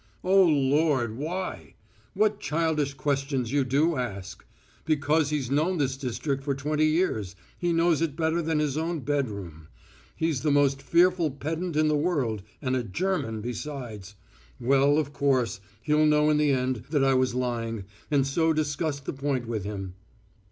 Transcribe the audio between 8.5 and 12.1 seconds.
his own bedroom. He's the most fearful pedant in the